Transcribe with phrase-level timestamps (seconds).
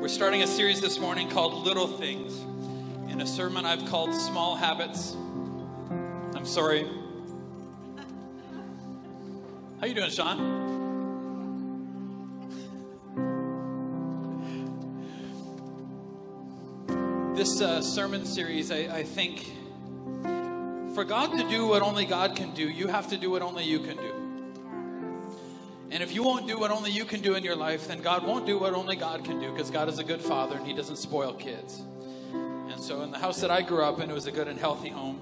[0.00, 2.32] We're starting a series this morning called Little Things.
[3.12, 5.14] In a sermon I've called Small Habits.
[6.34, 6.88] I'm sorry.
[9.78, 10.38] How you doing, Sean?
[17.34, 19.52] This uh, sermon series, I, I think,
[20.94, 23.64] for God to do what only God can do, you have to do what only
[23.64, 24.19] you can do.
[26.00, 28.26] And if you won't do what only you can do in your life, then God
[28.26, 30.72] won't do what only God can do because God is a good father and He
[30.72, 31.82] doesn't spoil kids.
[32.32, 34.58] And so, in the house that I grew up in, it was a good and
[34.58, 35.20] healthy home.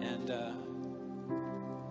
[0.00, 0.52] And uh,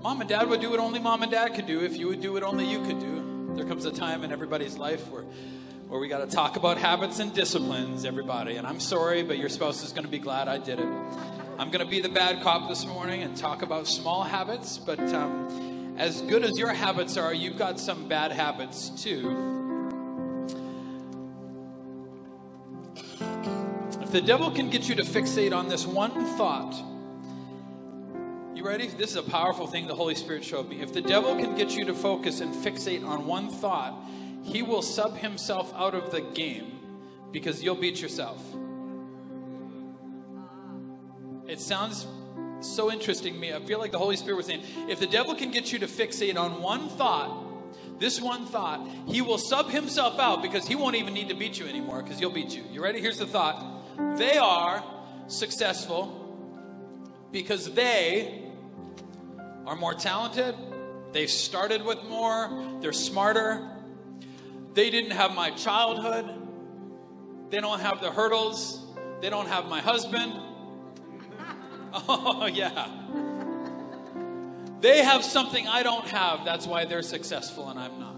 [0.02, 2.22] mom and dad would do what only mom and dad could do if you would
[2.22, 3.52] do what only you could do.
[3.58, 5.24] There comes a time in everybody's life where,
[5.90, 8.56] where we got to talk about habits and disciplines, everybody.
[8.56, 10.88] And I'm sorry, but your spouse is going to be glad I did it.
[11.60, 15.02] I'm going to be the bad cop this morning and talk about small habits, but.
[15.14, 15.67] Um,
[15.98, 19.74] as good as your habits are, you've got some bad habits too.
[24.02, 26.76] If the devil can get you to fixate on this one thought,
[28.56, 28.88] you ready?
[28.88, 30.82] This is a powerful thing the Holy Spirit showed me.
[30.82, 33.94] If the devil can get you to focus and fixate on one thought,
[34.44, 36.80] he will sub himself out of the game
[37.32, 38.42] because you'll beat yourself.
[41.48, 42.08] It sounds
[42.62, 43.54] so interesting me.
[43.54, 45.88] I feel like the Holy Spirit was saying, if the devil can get you to
[45.88, 50.96] fixate on one thought, this one thought, he will sub himself out because he won't
[50.96, 52.64] even need to beat you anymore because he'll beat you.
[52.72, 53.02] You ready?
[53.02, 54.18] Here's the thought.
[54.18, 54.84] They are
[55.28, 56.24] successful
[57.32, 58.44] because they
[59.66, 60.56] are more talented.
[61.12, 62.78] They've started with more.
[62.82, 63.68] They're smarter.
[64.74, 66.30] They didn't have my childhood.
[67.50, 68.86] They don't have the hurdles.
[69.22, 70.34] They don't have my husband.
[71.94, 72.88] Oh, yeah.
[74.80, 76.46] They have something I don't have.
[76.46, 78.18] That's why they're successful and I'm not.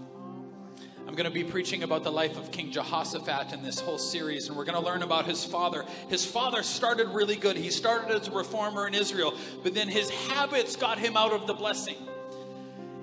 [1.10, 4.46] I'm going to be preaching about the life of King Jehoshaphat in this whole series,
[4.46, 5.84] and we're going to learn about his father.
[6.08, 7.56] His father started really good.
[7.56, 11.48] He started as a reformer in Israel, but then his habits got him out of
[11.48, 11.96] the blessing.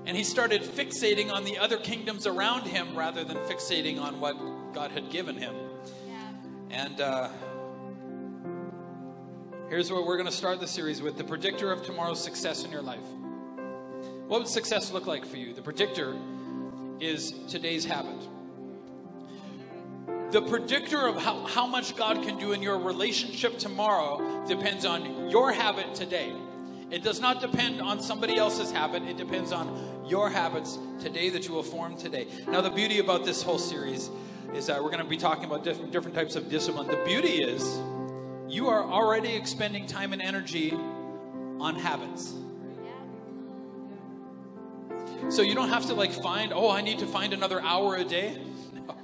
[0.06, 4.38] And he started fixating on the other kingdoms around him rather than fixating on what
[4.74, 5.54] God had given him.
[6.08, 6.86] Yeah.
[6.86, 7.28] And, uh,
[9.70, 12.72] Here's what we're going to start the series with the predictor of tomorrow's success in
[12.72, 13.04] your life.
[14.28, 15.54] What would success look like for you?
[15.54, 16.16] The predictor
[17.02, 18.16] is today's habit.
[20.32, 25.30] The predictor of how, how much God can do in your relationship tomorrow depends on
[25.30, 26.32] your habit today.
[26.90, 31.46] It does not depend on somebody else's habit, it depends on your habits today that
[31.46, 32.28] you will form today.
[32.48, 34.10] Now, the beauty about this whole series
[34.54, 36.88] is that we're going to be talking about different, different types of discipline.
[36.88, 37.82] The beauty is
[38.48, 40.74] you are already expending time and energy
[41.60, 42.34] on habits.
[45.30, 48.04] So you don't have to like find, oh, I need to find another hour a
[48.04, 48.42] day.
[48.88, 48.96] No.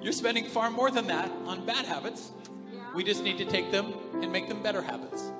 [0.00, 2.32] You're spending far more than that on bad habits.
[2.94, 5.30] We just need to take them and make them better habits.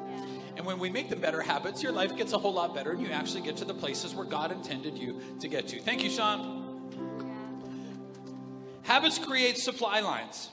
[0.56, 3.00] And when we make them better habits, your life gets a whole lot better and
[3.00, 5.80] you actually get to the places where God intended you to get to.
[5.80, 6.62] Thank you, Sean.
[8.82, 10.50] Habits create supply lines.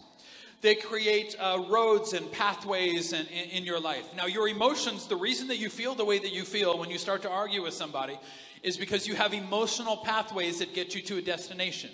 [0.61, 4.05] They create uh, roads and pathways in, in, in your life.
[4.15, 6.97] Now, your emotions, the reason that you feel the way that you feel when you
[6.97, 8.19] start to argue with somebody
[8.61, 11.91] is because you have emotional pathways that get you to a destination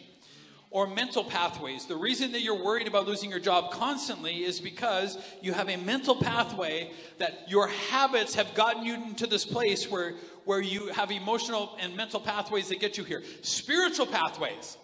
[0.72, 1.86] or mental pathways.
[1.86, 5.78] The reason that you're worried about losing your job constantly is because you have a
[5.78, 11.12] mental pathway that your habits have gotten you into this place where, where you have
[11.12, 13.24] emotional and mental pathways that get you here.
[13.42, 14.78] Spiritual pathways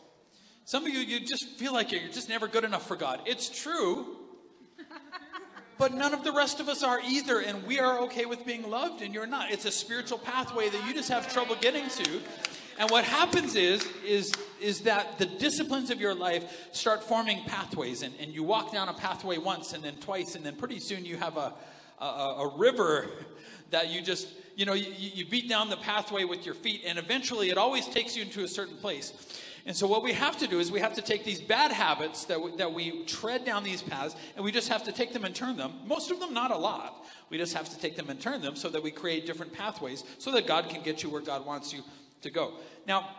[0.65, 3.21] some of you, you just feel like you're just never good enough for God.
[3.25, 4.17] It's true,
[5.77, 8.69] but none of the rest of us are either, and we are okay with being
[8.69, 9.51] loved, and you're not.
[9.51, 12.21] It's a spiritual pathway that you just have trouble getting to.
[12.79, 18.01] And what happens is, is, is that the disciplines of your life start forming pathways,
[18.01, 21.03] and, and you walk down a pathway once, and then twice, and then pretty soon
[21.03, 21.53] you have a,
[21.99, 23.07] a, a river
[23.71, 26.97] that you just, you know, you, you beat down the pathway with your feet, and
[26.97, 29.13] eventually it always takes you into a certain place.
[29.65, 32.25] And so, what we have to do is we have to take these bad habits
[32.25, 35.23] that we, that we tread down these paths, and we just have to take them
[35.23, 35.73] and turn them.
[35.85, 37.05] Most of them, not a lot.
[37.29, 40.03] We just have to take them and turn them so that we create different pathways
[40.17, 41.81] so that God can get you where God wants you
[42.23, 42.53] to go.
[42.87, 43.09] Now,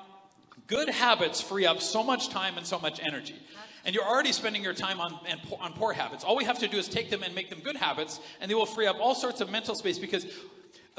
[0.67, 3.37] good habits free up so much time and so much energy.
[3.85, 5.19] And you're already spending your time on,
[5.61, 6.25] on poor habits.
[6.25, 8.55] All we have to do is take them and make them good habits, and they
[8.55, 10.27] will free up all sorts of mental space because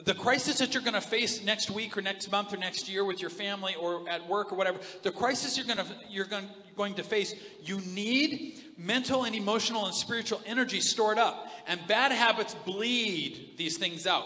[0.06, 3.06] the crisis that you're going to face next week or next month or next year
[3.06, 6.48] with your family or at work or whatever, the crisis you're going to you're going,
[6.76, 11.48] going to face, you need mental and emotional and spiritual energy stored up.
[11.68, 14.26] And bad habits bleed these things out.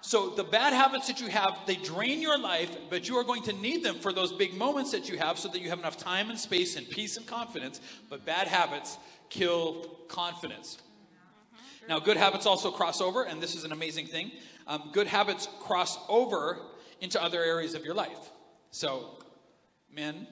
[0.00, 3.42] So the bad habits that you have, they drain your life, but you are going
[3.44, 5.96] to need them for those big moments that you have so that you have enough
[5.96, 7.80] time and space and peace and confidence.
[8.10, 8.98] But bad habits
[9.30, 10.76] kill confidence.
[11.88, 14.30] Now, good habits also cross over, and this is an amazing thing.
[14.66, 16.58] Um, good habits cross over
[17.00, 18.30] into other areas of your life.
[18.70, 19.18] So,
[19.94, 20.26] men,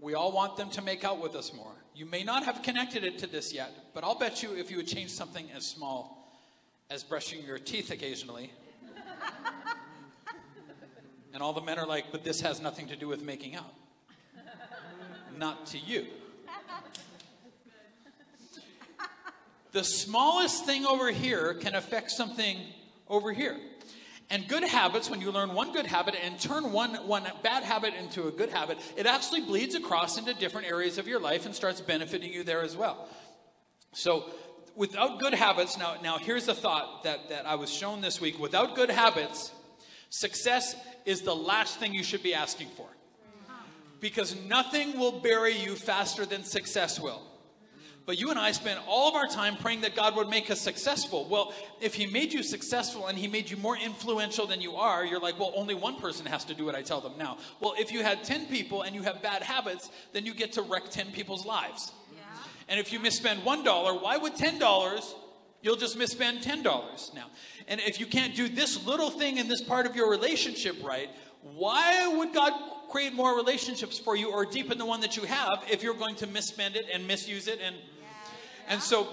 [0.00, 1.72] we all want them to make out with us more.
[1.94, 4.78] You may not have connected it to this yet, but I'll bet you if you
[4.78, 6.32] would change something as small
[6.88, 8.50] as brushing your teeth occasionally,
[11.32, 13.74] and all the men are like, but this has nothing to do with making out.
[15.36, 16.06] Not to you.
[19.72, 22.58] The smallest thing over here can affect something
[23.08, 23.56] over here.
[24.32, 27.94] And good habits, when you learn one good habit and turn one, one bad habit
[27.94, 31.54] into a good habit, it actually bleeds across into different areas of your life and
[31.54, 33.08] starts benefiting you there as well.
[33.92, 34.30] So,
[34.76, 38.38] without good habits, now, now here's a thought that, that I was shown this week.
[38.38, 39.50] Without good habits,
[40.10, 42.86] success is the last thing you should be asking for.
[43.98, 47.20] Because nothing will bury you faster than success will.
[48.10, 50.60] But you and I spend all of our time praying that God would make us
[50.60, 51.28] successful.
[51.28, 55.04] Well, if He made you successful and He made you more influential than you are,
[55.04, 57.38] you're like, well, only one person has to do what I tell them now.
[57.60, 60.62] Well, if you had 10 people and you have bad habits, then you get to
[60.62, 61.92] wreck 10 people's lives.
[62.12, 62.22] Yeah.
[62.68, 65.14] And if you misspend $1, why would $10?
[65.62, 67.26] You'll just misspend $10 now.
[67.68, 71.10] And if you can't do this little thing in this part of your relationship right,
[71.42, 72.54] why would God
[72.90, 76.16] create more relationships for you or deepen the one that you have if you're going
[76.16, 77.76] to misspend it and misuse it and
[78.70, 79.08] and so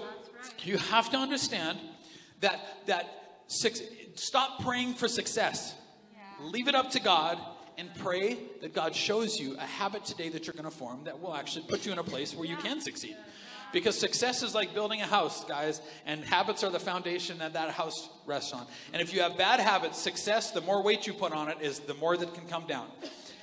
[0.62, 1.78] you have to understand
[2.40, 3.82] that that six,
[4.14, 5.74] stop praying for success.
[6.40, 7.38] Leave it up to God
[7.76, 11.20] and pray that God shows you a habit today that you're going to form that
[11.20, 13.16] will actually put you in a place where you can succeed.
[13.72, 17.70] Because success is like building a house, guys, and habits are the foundation that that
[17.70, 18.66] house rests on.
[18.92, 21.80] And if you have bad habits, success, the more weight you put on it, is
[21.80, 22.86] the more that can come down.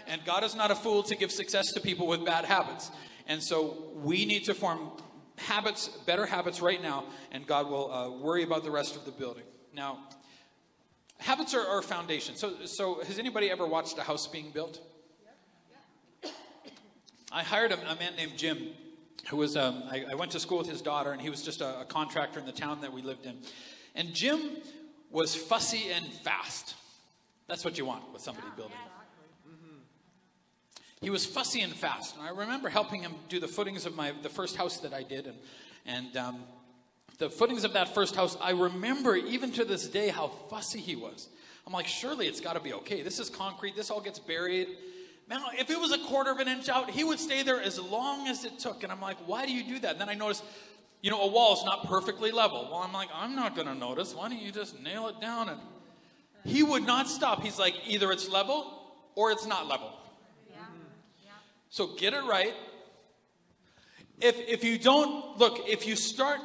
[0.08, 2.90] And God is not a fool to give success to people with bad habits.
[3.28, 4.92] And so we need to form
[5.38, 9.12] habits, better habits right now, and God will uh, worry about the rest of the
[9.12, 9.44] building.
[9.74, 10.00] Now,
[11.18, 12.36] habits are our foundation.
[12.36, 14.80] So, so has anybody ever watched a house being built?
[17.32, 18.70] I hired a, a man named Jim,
[19.30, 21.60] who was, um, I, I, went to school with his daughter, and he was just
[21.60, 23.38] a, a contractor in the town that we lived in.
[23.94, 24.58] And Jim
[25.10, 26.76] was fussy and fast.
[27.48, 28.78] That's what you want with somebody building.
[31.02, 32.16] He was fussy and fast.
[32.16, 35.04] And I remember helping him do the footings of my the first house that I
[35.04, 35.38] did, and
[35.86, 36.44] and um,
[37.18, 38.38] the footings of that first house.
[38.42, 41.30] I remember even to this day how fussy he was.
[41.68, 43.02] I'm like, surely it's got to be okay.
[43.02, 43.76] This is concrete.
[43.76, 44.68] This all gets buried.
[45.28, 47.80] Man, if it was a quarter of an inch out, he would stay there as
[47.80, 48.84] long as it took.
[48.84, 49.94] And I'm like, why do you do that?
[49.94, 50.44] And then I noticed,
[51.02, 52.68] you know, a wall is not perfectly level.
[52.70, 54.14] Well, I'm like, I'm not going to notice.
[54.14, 55.50] Why don't you just nail it down?
[55.50, 55.60] And
[56.44, 57.42] he would not stop.
[57.42, 58.84] He's like, either it's level
[59.16, 59.92] or it's not level.
[61.76, 62.54] So get it right.
[64.22, 66.40] If, if you don't, look, if you start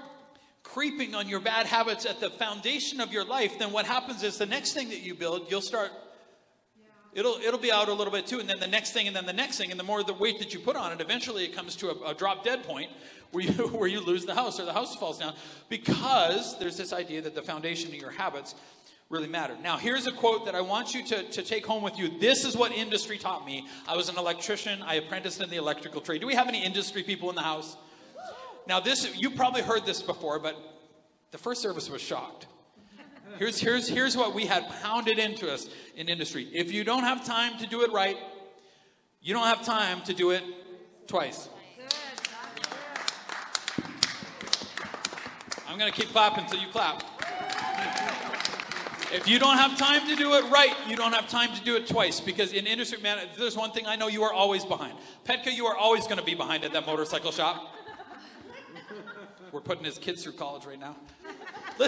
[0.64, 4.38] creeping on your bad habits at the foundation of your life, then what happens is
[4.38, 5.92] the next thing that you build, you'll start,
[7.12, 9.24] it'll, it'll be out a little bit too, and then the next thing, and then
[9.24, 11.54] the next thing, and the more the weight that you put on it, eventually it
[11.54, 12.90] comes to a, a drop dead point
[13.30, 15.34] where you, where you lose the house or the house falls down
[15.68, 18.56] because there's this idea that the foundation of your habits
[19.10, 19.56] really matter.
[19.60, 22.18] Now, here's a quote that I want you to, to take home with you.
[22.20, 23.66] This is what industry taught me.
[23.86, 26.20] I was an electrician, I apprenticed in the electrical trade.
[26.20, 27.76] Do we have any industry people in the house?
[28.68, 30.56] Now, this, you probably heard this before, but
[31.32, 32.46] the first service was shocked.
[33.38, 36.48] Here's, here's, here's what we had pounded into us in industry.
[36.52, 38.16] If you don't have time to do it right,
[39.20, 40.42] you don't have time to do it
[41.06, 41.48] twice.
[45.68, 47.19] I'm going to keep clapping until you clap.
[49.12, 51.76] If you don't have time to do it right, you don't have time to do
[51.76, 52.20] it twice.
[52.20, 54.96] Because in industry, man, there's one thing I know you are always behind.
[55.24, 57.76] Petka, you are always going to be behind at that motorcycle shop.
[59.52, 60.96] We're putting his kids through college right now.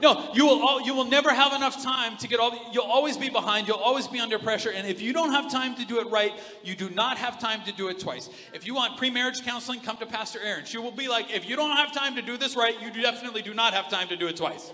[0.00, 2.58] No, you will all, you will never have enough time to get all.
[2.72, 3.68] You'll always be behind.
[3.68, 4.70] You'll always be under pressure.
[4.70, 6.32] And if you don't have time to do it right,
[6.64, 8.28] you do not have time to do it twice.
[8.52, 10.64] If you want pre-marriage counseling, come to Pastor Aaron.
[10.64, 13.42] She will be like, if you don't have time to do this right, you definitely
[13.42, 14.72] do not have time to do it twice.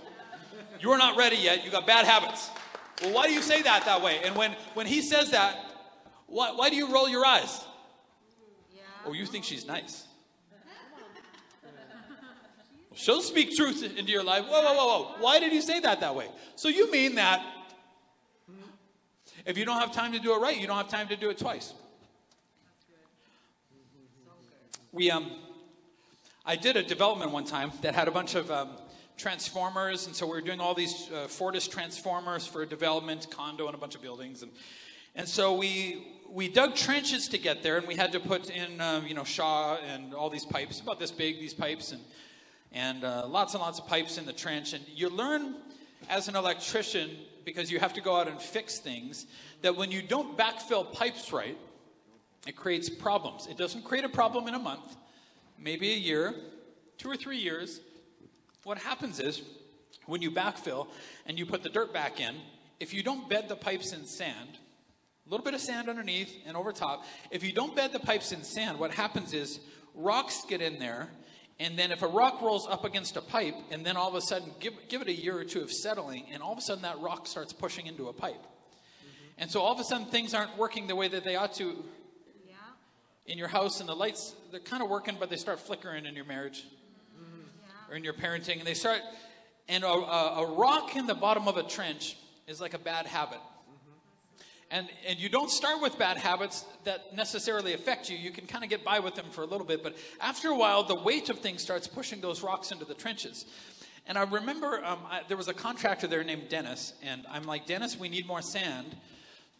[0.80, 1.64] You're not ready yet.
[1.64, 2.50] You got bad habits.
[3.02, 4.20] Well, why do you say that that way?
[4.24, 5.56] And when, when he says that,
[6.26, 7.64] why, why do you roll your eyes?
[8.74, 8.82] Yeah.
[9.06, 10.04] Oh, you think she's nice.
[12.94, 14.44] She'll speak truth into your life.
[14.44, 15.14] Whoa, whoa, whoa, whoa.
[15.20, 16.26] Why did you say that that way?
[16.56, 17.40] So you mean that
[19.46, 21.30] if you don't have time to do it right, you don't have time to do
[21.30, 21.74] it twice.
[24.90, 25.30] We, um,
[26.44, 28.70] I did a development one time that had a bunch of um,
[29.18, 33.74] transformers, and so we were doing all these uh, Fortis transformers for development condo and
[33.74, 34.52] a bunch of buildings, and
[35.14, 38.80] and so we we dug trenches to get there, and we had to put in
[38.80, 42.00] um, you know Shaw and all these pipes, about this big, these pipes, and
[42.72, 45.56] and uh, lots and lots of pipes in the trench, and you learn
[46.08, 47.10] as an electrician
[47.44, 49.26] because you have to go out and fix things
[49.62, 51.58] that when you don't backfill pipes right,
[52.46, 53.46] it creates problems.
[53.46, 54.96] It doesn't create a problem in a month,
[55.58, 56.34] maybe a year,
[56.98, 57.80] two or three years.
[58.68, 59.40] What happens is
[60.04, 60.88] when you backfill
[61.24, 62.34] and you put the dirt back in,
[62.78, 64.58] if you don't bed the pipes in sand,
[65.26, 68.30] a little bit of sand underneath and over top, if you don't bed the pipes
[68.30, 69.58] in sand, what happens is
[69.94, 71.08] rocks get in there
[71.58, 74.20] and then if a rock rolls up against a pipe, and then all of a
[74.20, 76.82] sudden, give, give it a year or two of settling, and all of a sudden
[76.82, 78.34] that rock starts pushing into a pipe.
[78.34, 79.38] Mm-hmm.
[79.38, 81.84] And so all of a sudden things aren't working the way that they ought to
[82.46, 82.54] yeah.
[83.26, 86.14] in your house, and the lights, they're kind of working, but they start flickering in
[86.14, 86.64] your marriage.
[87.90, 88.58] Or in your parenting.
[88.58, 89.00] And they start,
[89.68, 92.16] and a, a, a rock in the bottom of a trench
[92.46, 93.40] is like a bad habit.
[94.70, 98.18] And, and you don't start with bad habits that necessarily affect you.
[98.18, 100.54] You can kind of get by with them for a little bit, but after a
[100.54, 103.46] while, the weight of things starts pushing those rocks into the trenches.
[104.06, 107.66] And I remember um, I, there was a contractor there named Dennis, and I'm like,
[107.66, 108.94] Dennis, we need more sand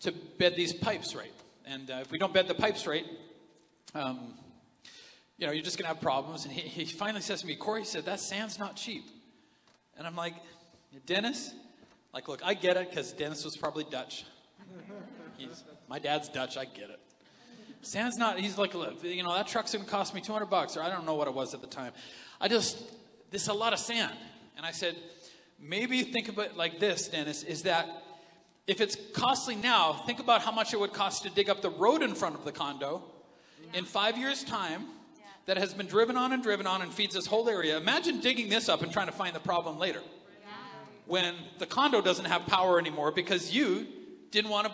[0.01, 1.33] to bed these pipes right.
[1.67, 3.05] And uh, if we don't bed the pipes right,
[3.95, 4.35] um,
[5.39, 6.45] you know, you're just going to have problems.
[6.45, 9.05] And he, he finally says to me, Corey, said, that sand's not cheap.
[9.97, 10.35] And I'm like,
[11.07, 11.55] Dennis,
[12.13, 14.25] like, look, I get it because Dennis was probably Dutch.
[15.37, 16.57] He's, my dad's Dutch.
[16.57, 17.01] I get it.
[17.83, 20.77] Sand's not, he's like, look, you know, that truck's going to cost me 200 bucks,
[20.77, 21.93] or I don't know what it was at the time.
[22.41, 22.83] I just,
[23.31, 24.17] this is a lot of sand.
[24.57, 24.97] And I said,
[25.61, 27.87] maybe think it like this, Dennis, is that
[28.67, 31.71] if it's costly now, think about how much it would cost to dig up the
[31.71, 33.05] road in front of the condo
[33.73, 34.85] in five years' time
[35.49, 37.79] that has been driven on and driven on and feeds this whole area.
[37.79, 40.03] Imagine digging this up and trying to find the problem later
[41.07, 43.87] when the condo doesn't have power anymore because you
[44.31, 44.73] didn't want to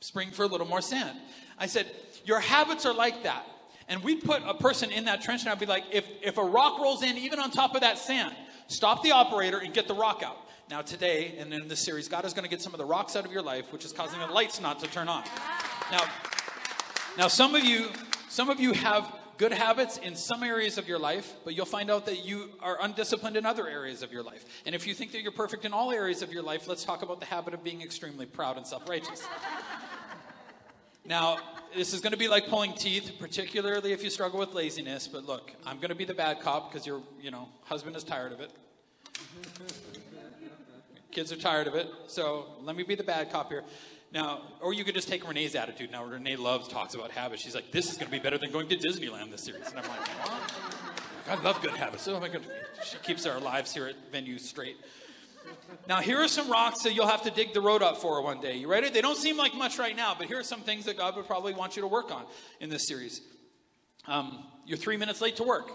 [0.00, 1.18] spring for a little more sand.
[1.58, 1.86] I said,
[2.24, 3.46] Your habits are like that.
[3.88, 6.42] And we'd put a person in that trench, and I'd be like, if, if a
[6.42, 8.34] rock rolls in, even on top of that sand,
[8.68, 10.38] stop the operator and get the rock out.
[10.68, 13.14] Now, today, and in this series, God is going to get some of the rocks
[13.14, 15.22] out of your life, which is causing the lights not to turn on.
[15.92, 16.04] Now,
[17.16, 17.90] now some of you,
[18.28, 21.90] some of you have good habits in some areas of your life, but you'll find
[21.90, 24.44] out that you are undisciplined in other areas of your life.
[24.64, 27.02] And if you think that you're perfect in all areas of your life, let's talk
[27.02, 29.26] about the habit of being extremely proud and self righteous.
[31.04, 31.38] now,
[31.74, 35.08] this is going to be like pulling teeth, particularly if you struggle with laziness.
[35.08, 38.04] But look, I'm going to be the bad cop because your, you know, husband is
[38.04, 38.50] tired of it.
[41.10, 41.88] Kids are tired of it.
[42.08, 43.64] So let me be the bad cop here.
[44.12, 45.90] Now, or you could just take Renee's attitude.
[45.90, 47.42] Now, Renee loves talks about habits.
[47.42, 49.68] She's like, this is going to be better than going to Disneyland this series.
[49.68, 50.08] And I'm like,
[51.28, 52.06] I love good habits.
[52.06, 52.42] Oh my God.
[52.84, 54.76] She keeps our lives here at Venue straight.
[55.88, 58.40] Now, here are some rocks that you'll have to dig the road up for one
[58.40, 58.56] day.
[58.56, 58.90] You ready?
[58.90, 61.26] They don't seem like much right now, but here are some things that God would
[61.26, 62.24] probably want you to work on
[62.60, 63.20] in this series.
[64.06, 65.70] Um, you're three minutes late to work.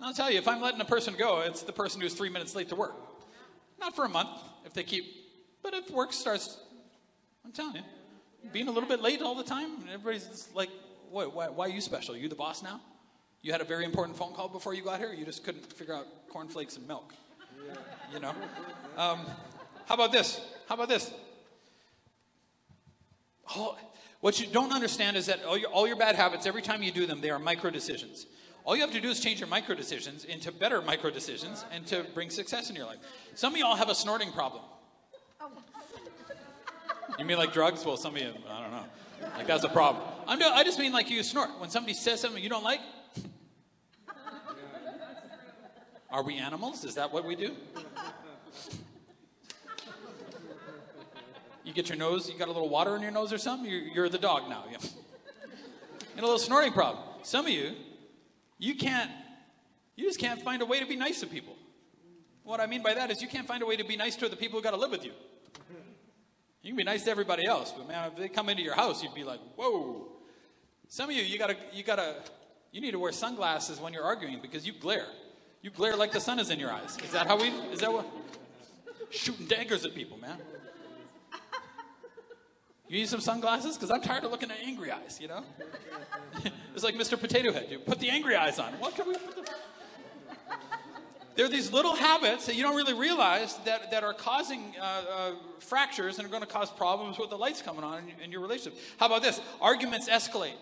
[0.00, 2.54] I'll tell you, if I'm letting a person go, it's the person who's three minutes
[2.54, 2.94] late to work.
[3.80, 4.30] Not for a month,
[4.64, 5.17] if they keep
[5.70, 6.58] but if work starts,
[7.44, 7.82] I'm telling you,
[8.54, 10.70] being a little bit late all the time, everybody's like,
[11.10, 12.14] what, why, why are you special?
[12.14, 12.80] Are you the boss now?
[13.42, 15.12] You had a very important phone call before you got here.
[15.12, 17.12] You just couldn't figure out cornflakes and milk.
[18.14, 18.32] You know.
[18.96, 19.20] Um,
[19.84, 20.40] how about this?
[20.70, 21.12] How about this?
[23.54, 23.78] All,
[24.20, 26.92] what you don't understand is that all your, all your bad habits, every time you
[26.92, 28.24] do them, they are micro decisions.
[28.64, 31.86] All you have to do is change your micro decisions into better micro decisions and
[31.88, 32.98] to bring success in your life.
[33.34, 34.62] Some of y'all have a snorting problem.
[37.18, 37.84] You mean like drugs?
[37.84, 38.84] Well, some of you, I don't know.
[39.36, 40.04] Like that's a problem.
[40.26, 41.50] I'm, I just mean like you snort.
[41.58, 42.80] When somebody says something you don't like,
[46.10, 46.84] are we animals?
[46.84, 47.54] Is that what we do?
[51.64, 53.70] You get your nose, you got a little water in your nose or something?
[53.70, 54.64] You're, you're the dog now.
[54.70, 54.78] Yeah.
[56.12, 57.04] And a little snorting problem.
[57.22, 57.74] Some of you,
[58.58, 59.10] you can't,
[59.94, 61.56] you just can't find a way to be nice to people.
[62.42, 64.28] What I mean by that is you can't find a way to be nice to
[64.30, 65.12] the people who got to live with you.
[66.68, 69.02] You can be nice to everybody else, but man, if they come into your house,
[69.02, 70.06] you'd be like, whoa.
[70.86, 72.16] Some of you, you gotta, you gotta,
[72.72, 75.06] you need to wear sunglasses when you're arguing because you glare.
[75.62, 76.98] You glare like the sun is in your eyes.
[77.02, 78.06] Is that how we, is that what?
[79.08, 80.36] Shooting daggers at people, man.
[82.86, 83.76] You need some sunglasses?
[83.76, 85.44] Because I'm tired of looking at angry eyes, you know?
[86.74, 87.18] it's like Mr.
[87.18, 87.68] Potato Head.
[87.70, 88.74] You put the angry eyes on.
[88.74, 89.50] What can we put the...
[91.38, 94.82] There are these little habits that you don't really realize that, that are causing uh,
[94.84, 95.30] uh,
[95.60, 98.40] fractures and are going to cause problems with the lights coming on in, in your
[98.40, 98.76] relationship.
[98.98, 99.40] How about this?
[99.60, 100.56] Arguments escalate.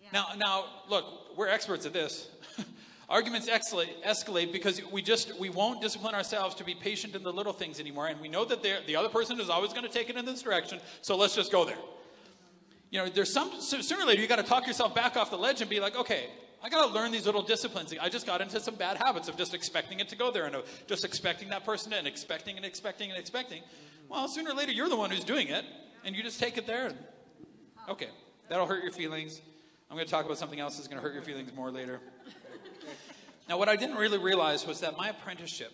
[0.00, 0.10] Yeah.
[0.12, 2.28] Now, now, look, we're experts at this.
[3.08, 7.32] Arguments escalate, escalate because we just we won't discipline ourselves to be patient in the
[7.32, 10.08] little things anymore, and we know that the other person is always going to take
[10.08, 10.78] it in this direction.
[11.02, 11.78] So let's just go there.
[12.92, 15.36] You know, there's some sooner or later you got to talk yourself back off the
[15.36, 16.28] ledge and be like, okay,
[16.64, 17.94] I got to learn these little disciplines.
[18.00, 20.56] I just got into some bad habits of just expecting it to go there and
[20.86, 23.62] just expecting that person to, and expecting and expecting and expecting.
[24.08, 25.66] Well, sooner or later you're the one who's doing it,
[26.06, 26.86] and you just take it there.
[26.86, 26.96] And,
[27.90, 28.08] okay,
[28.48, 29.42] that'll hurt your feelings.
[29.90, 32.00] I'm going to talk about something else that's going to hurt your feelings more later.
[33.46, 35.70] Now, what I didn't really realize was that my apprenticeship,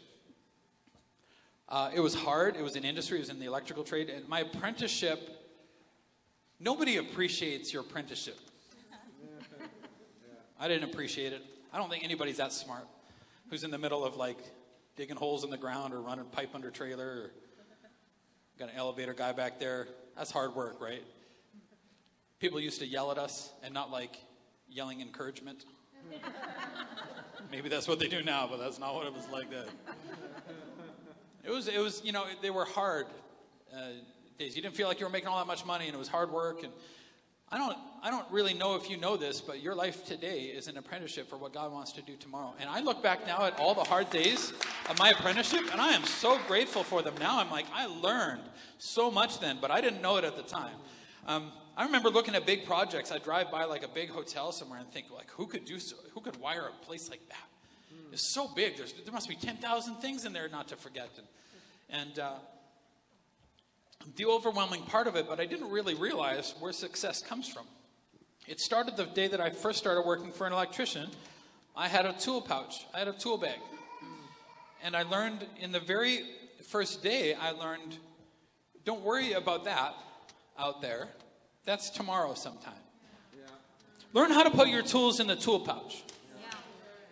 [1.68, 2.56] uh, it was hard.
[2.56, 3.18] It was in industry.
[3.18, 4.10] It was in the electrical trade.
[4.10, 5.20] And my apprenticeship,
[6.58, 8.40] nobody appreciates your apprenticeship.
[10.60, 11.42] I didn't appreciate it.
[11.72, 12.86] I don't think anybody's that smart
[13.48, 14.38] who's in the middle of like
[14.94, 17.30] digging holes in the ground or running pipe under trailer or
[18.58, 19.88] got an elevator guy back there.
[20.16, 21.02] That's hard work, right?
[22.40, 24.16] People used to yell at us and not like
[24.68, 25.64] yelling encouragement.
[27.50, 29.64] Maybe that's what they do now, but that's not what it was like then.
[31.42, 33.06] It was, it was, you know, they were hard
[33.74, 33.92] uh,
[34.38, 34.54] days.
[34.54, 36.30] You didn't feel like you were making all that much money, and it was hard
[36.30, 36.62] work.
[36.62, 36.72] And
[37.52, 40.68] I don't, I don't really know if you know this, but your life today is
[40.68, 42.54] an apprenticeship for what God wants to do tomorrow.
[42.60, 44.52] And I look back now at all the hard days
[44.88, 47.14] of my apprenticeship, and I am so grateful for them.
[47.18, 48.42] Now I'm like, I learned
[48.78, 50.76] so much then, but I didn't know it at the time.
[51.26, 53.10] Um, I remember looking at big projects.
[53.10, 55.96] I'd drive by like a big hotel somewhere and think, like, who could do so?
[56.14, 57.48] Who could wire a place like that?
[58.12, 58.76] It's so big.
[58.76, 61.10] There's, there must be 10,000 things in there not to forget.
[61.16, 62.32] And, and uh,
[64.16, 67.66] the overwhelming part of it, but I didn't really realize where success comes from.
[68.46, 71.10] It started the day that I first started working for an electrician.
[71.76, 73.58] I had a tool pouch, I had a tool bag.
[74.82, 76.22] And I learned in the very
[76.68, 77.98] first day, I learned
[78.84, 79.94] don't worry about that
[80.58, 81.08] out there.
[81.64, 82.72] That's tomorrow sometime.
[83.38, 83.46] Yeah.
[84.12, 86.02] Learn how to put your tools in the tool pouch.
[86.40, 86.50] Yeah.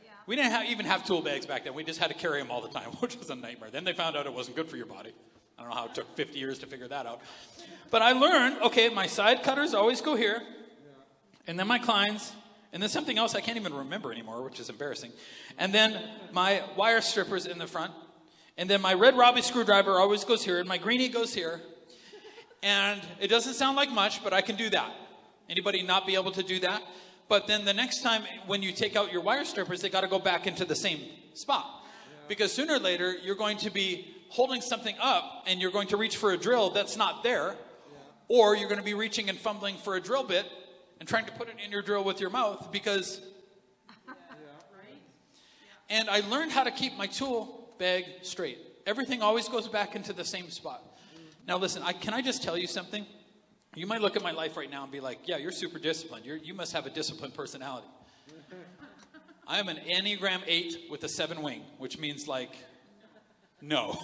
[0.04, 0.10] Yeah.
[0.26, 1.74] We didn't have, even have tool bags back then.
[1.74, 3.70] We just had to carry them all the time, which was a nightmare.
[3.70, 5.12] Then they found out it wasn't good for your body.
[5.58, 7.20] I don't know how it took 50 years to figure that out.
[7.90, 10.42] But I learned okay, my side cutters always go here,
[11.46, 12.32] and then my Kleins,
[12.72, 15.10] and then something else I can't even remember anymore, which is embarrassing.
[15.58, 16.00] And then
[16.32, 17.92] my wire strippers in the front,
[18.56, 21.60] and then my red Robbie screwdriver always goes here, and my greenie goes here,
[22.62, 24.92] and it doesn't sound like much, but I can do that.
[25.48, 26.82] Anybody not be able to do that?
[27.28, 30.08] But then the next time when you take out your wire strippers, they got to
[30.08, 31.00] go back into the same
[31.34, 31.66] spot.
[32.26, 35.96] Because sooner or later, you're going to be holding something up and you're going to
[35.96, 37.56] reach for a drill that's not there.
[38.28, 40.46] Or you're going to be reaching and fumbling for a drill bit
[41.00, 43.20] and trying to put it in your drill with your mouth because.
[45.90, 48.58] And I learned how to keep my tool bag straight.
[48.86, 50.84] Everything always goes back into the same spot.
[51.46, 53.06] Now, listen, I, can I just tell you something?
[53.74, 56.26] You might look at my life right now and be like, yeah, you're super disciplined.
[56.26, 57.86] You're, you must have a disciplined personality.
[59.46, 62.50] I am an Enneagram 8 with a 7 wing, which means like,
[63.60, 63.98] no.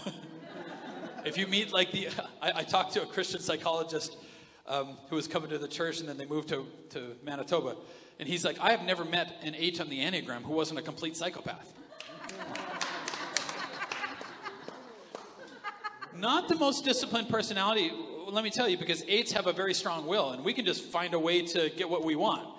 [1.24, 2.08] if you meet like the,
[2.42, 4.16] I, I, talked to a Christian psychologist
[4.66, 7.76] um, who was coming to the church and then they moved to, to Manitoba.
[8.18, 10.82] And he's like, I have never met an 8 on the Enneagram who wasn't a
[10.82, 11.72] complete psychopath.
[16.16, 17.90] Not the most disciplined personality,
[18.28, 20.84] let me tell you, because eights have a very strong will, and we can just
[20.84, 22.53] find a way to get what we want.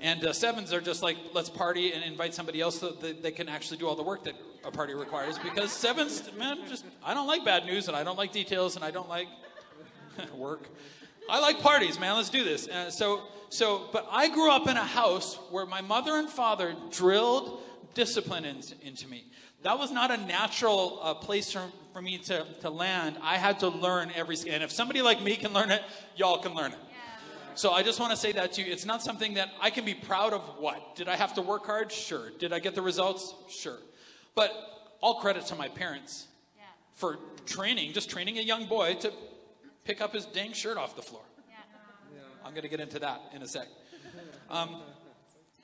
[0.00, 3.32] And uh, sevens are just like, let's party and invite somebody else so that they
[3.32, 4.34] can actually do all the work that
[4.64, 5.38] a party requires.
[5.38, 8.84] Because sevens, man, just, I don't like bad news, and I don't like details, and
[8.84, 9.26] I don't like
[10.36, 10.68] work.
[11.28, 12.16] I like parties, man.
[12.16, 12.68] Let's do this.
[12.68, 16.76] Uh, so, so, but I grew up in a house where my mother and father
[16.90, 17.60] drilled
[17.94, 19.24] discipline in, into me.
[19.62, 23.16] That was not a natural uh, place for, for me to, to land.
[23.20, 24.36] I had to learn every.
[24.48, 25.82] And if somebody like me can learn it,
[26.16, 26.78] y'all can learn it.
[27.58, 28.70] So I just want to say that to you.
[28.70, 30.94] It's not something that I can be proud of what?
[30.94, 31.90] Did I have to work hard?
[31.90, 32.30] Sure.
[32.38, 33.34] Did I get the results?
[33.50, 33.78] Sure.
[34.36, 34.52] But
[35.00, 36.62] all credit to my parents yeah.
[36.92, 39.12] for training, just training a young boy to
[39.82, 41.24] pick up his dang shirt off the floor.
[41.48, 42.20] Yeah.
[42.44, 43.66] I'm going to get into that in a sec.
[44.48, 44.76] Um,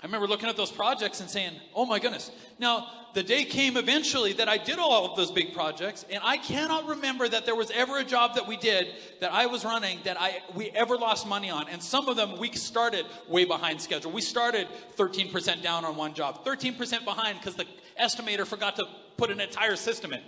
[0.05, 2.31] I remember looking at those projects and saying, oh my goodness.
[2.59, 6.37] Now, the day came eventually that I did all of those big projects, and I
[6.37, 8.88] cannot remember that there was ever a job that we did
[9.21, 11.71] that I was running that I we ever lost money on.
[11.71, 14.12] And some of them we started way behind schedule.
[14.12, 17.64] We started 13% down on one job, 13% behind because the
[17.99, 18.87] estimator forgot to
[19.17, 20.21] put an entire system in.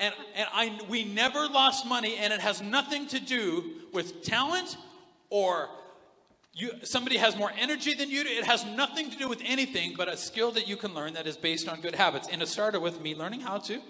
[0.00, 4.78] And, and I, we never lost money, and it has nothing to do with talent
[5.28, 5.68] or
[6.54, 8.30] you, somebody has more energy than you do.
[8.30, 11.26] It has nothing to do with anything but a skill that you can learn that
[11.26, 12.28] is based on good habits.
[12.30, 13.80] And it started with me learning how to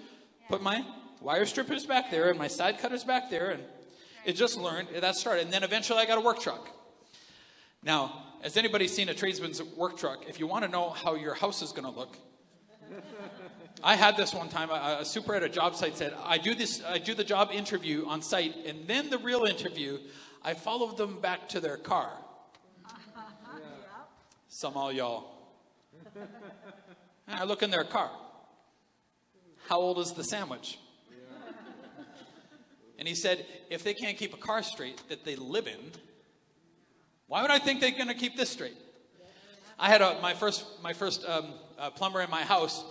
[0.49, 0.83] put my
[1.21, 3.51] wire strippers back there and my side cutters back there.
[3.51, 3.63] And
[4.25, 5.43] it just learned, that started.
[5.43, 6.69] And then eventually I got a work truck.
[7.83, 10.29] Now, Has anybody seen a tradesman's work truck?
[10.29, 12.15] If you want to know how your house is going to look,
[13.83, 14.69] I had this one time.
[14.69, 16.83] A, a super at a job site said, "I do this.
[16.87, 19.97] I do the job interview on site, and then the real interview.
[20.43, 22.11] I follow them back to their car."
[24.55, 25.25] Some all y'all.
[27.27, 28.09] I look in their car.
[29.67, 30.79] How old is the sandwich?
[32.97, 35.91] And he said, if they can't keep a car straight that they live in,
[37.27, 38.77] why would I think they're going to keep this straight?
[39.77, 42.85] I had a, my first, my first um, uh, plumber in my house.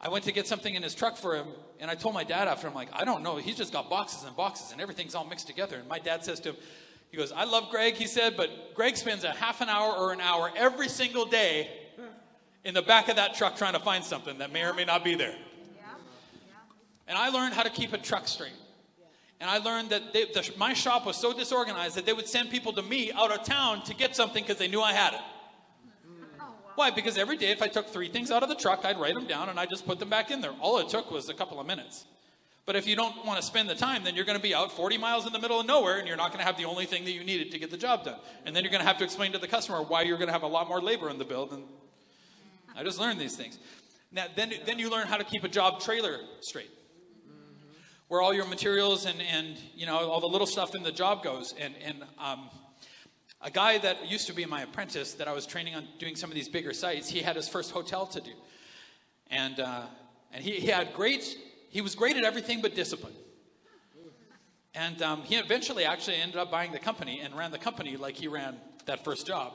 [0.00, 1.48] I went to get something in his truck for him,
[1.80, 3.36] and I told my dad after, I'm like, I don't know.
[3.36, 5.76] He's just got boxes and boxes, and everything's all mixed together.
[5.76, 6.56] And my dad says to him,
[7.10, 10.12] he goes, I love Greg, he said, but Greg spends a half an hour or
[10.12, 11.68] an hour every single day
[12.64, 15.02] in the back of that truck trying to find something that may or may not
[15.02, 15.34] be there.
[17.08, 18.52] And I learned how to keep a truck straight.
[19.40, 22.50] And I learned that they, the, my shop was so disorganized that they would send
[22.50, 25.20] people to me out of town to get something because they knew I had it.
[26.76, 26.90] Why?
[26.90, 29.26] Because every day, if I took three things out of the truck, I'd write them
[29.26, 30.52] down and I'd just put them back in there.
[30.60, 32.04] All it took was a couple of minutes.
[32.66, 34.70] But if you don't want to spend the time, then you're going to be out
[34.70, 36.86] 40 miles in the middle of nowhere and you're not going to have the only
[36.86, 38.18] thing that you needed to get the job done.
[38.44, 40.32] And then you're going to have to explain to the customer why you're going to
[40.32, 41.64] have a lot more labor in the bill than.
[42.76, 43.58] I just learned these things.
[44.12, 46.70] Now, then, then you learn how to keep a job trailer straight
[48.10, 51.22] where all your materials and, and you know all the little stuff in the job
[51.22, 51.54] goes.
[51.60, 52.50] And, and um,
[53.40, 56.28] a guy that used to be my apprentice that I was training on doing some
[56.28, 58.32] of these bigger sites, he had his first hotel to do,
[59.30, 59.82] and uh,
[60.32, 61.38] and he, he had great.
[61.70, 63.14] He was great at everything but discipline.
[64.74, 68.14] And um, he eventually actually ended up buying the company and ran the company like
[68.14, 68.56] he ran
[68.86, 69.52] that first job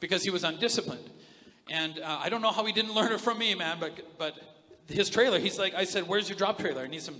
[0.00, 1.10] because he was undisciplined.
[1.68, 4.34] And uh, I don't know how he didn't learn it from me, man, but, but
[4.88, 6.82] his trailer, he's like, I said, Where's your job trailer?
[6.82, 7.16] I need some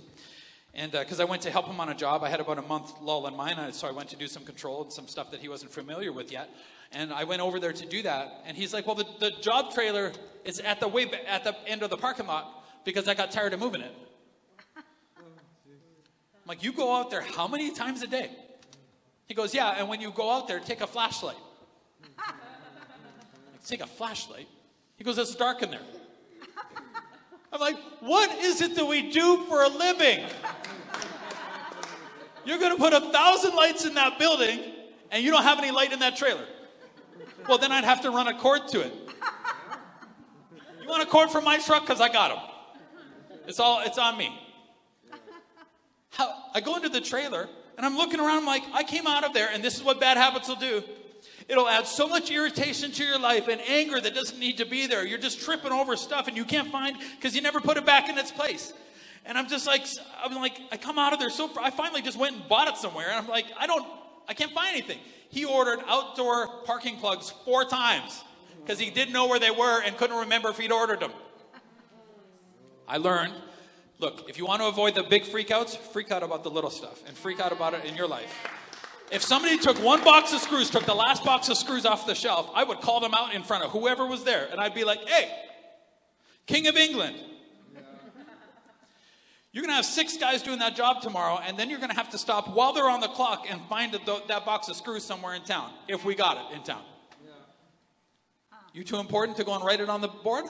[0.75, 2.63] and because uh, I went to help him on a job, I had about a
[2.63, 5.39] month lull in mine, so I went to do some control and some stuff that
[5.39, 6.49] he wasn't familiar with yet.
[6.91, 9.73] And I went over there to do that, and he's like, "Well, the, the job
[9.73, 10.11] trailer
[10.43, 13.53] is at the way at the end of the parking lot because I got tired
[13.53, 13.95] of moving it."
[14.75, 18.31] I'm like, "You go out there how many times a day?"
[19.27, 21.37] He goes, "Yeah, and when you go out there, take a flashlight."
[22.17, 24.47] Like, take a flashlight.
[24.97, 25.81] He goes, "It's dark in there."
[27.53, 30.25] I'm like, what is it that we do for a living?
[32.45, 34.59] You're going to put a thousand lights in that building
[35.11, 36.45] and you don't have any light in that trailer.
[37.47, 38.93] Well, then I'd have to run a cord to it.
[40.81, 41.83] You want a cord for my truck?
[41.83, 42.43] Because I got them.
[43.47, 44.39] It's all, it's on me.
[46.09, 49.23] How, I go into the trailer and I'm looking around, I'm like, I came out
[49.23, 50.83] of there and this is what bad habits will do.
[51.49, 54.87] It'll add so much irritation to your life and anger that doesn't need to be
[54.87, 55.05] there.
[55.05, 58.09] You're just tripping over stuff and you can't find because you never put it back
[58.09, 58.73] in its place.
[59.25, 59.85] And I'm just like,
[60.21, 61.49] I'm like, I come out of there so.
[61.59, 63.85] I finally just went and bought it somewhere, and I'm like, I don't,
[64.27, 64.99] I can't find anything.
[65.29, 68.21] He ordered outdoor parking plugs four times
[68.61, 71.11] because he didn't know where they were and couldn't remember if he'd ordered them.
[72.87, 73.33] I learned
[73.99, 77.01] look, if you want to avoid the big freakouts, freak out about the little stuff
[77.07, 78.35] and freak out about it in your life.
[79.11, 82.15] If somebody took one box of screws, took the last box of screws off the
[82.15, 84.47] shelf, I would call them out in front of whoever was there.
[84.51, 85.31] And I'd be like, hey,
[86.47, 87.15] King of England,
[89.51, 91.95] you're going to have six guys doing that job tomorrow, and then you're going to
[91.95, 95.35] have to stop while they're on the clock and find that box of screws somewhere
[95.35, 96.81] in town, if we got it in town.
[98.73, 100.45] You too important to go and write it on the board?